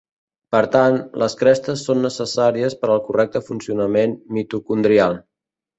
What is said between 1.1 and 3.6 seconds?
les crestes són necessàries per al correcte